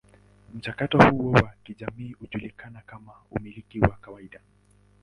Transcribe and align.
Mchakato 0.53 0.97
huu 1.09 1.31
wa 1.31 1.53
kijamii 1.63 2.11
hujulikana 2.11 2.81
kama 2.81 3.13
umiliki 3.31 3.79
wa 3.79 3.97
kawaida. 4.01 4.41